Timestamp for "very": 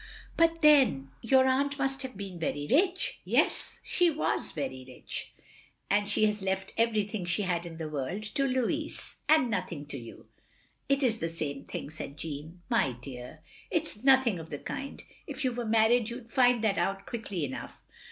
2.39-2.65, 4.51-4.83